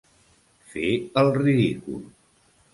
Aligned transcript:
Fer 0.71 0.95
el 1.23 1.31
ridícul. 1.37 2.05